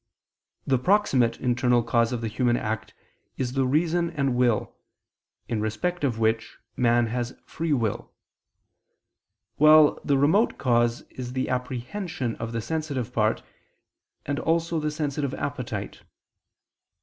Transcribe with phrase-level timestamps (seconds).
[0.65, 2.95] The proximate internal cause of the human act
[3.37, 4.75] is the reason and will,
[5.47, 8.11] in respect of which man has a free will;
[9.57, 13.43] while the remote cause is the apprehension of the sensitive part,
[14.25, 16.01] and also the sensitive appetite.